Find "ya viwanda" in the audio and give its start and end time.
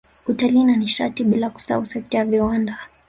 2.17-2.79